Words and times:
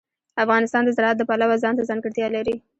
افغانستان 0.43 0.83
د 0.85 0.89
زراعت 0.97 1.17
د 1.19 1.23
پلوه 1.29 1.55
ځانته 1.63 1.83
ځانګړتیا 1.89 2.27
لري. 2.35 2.55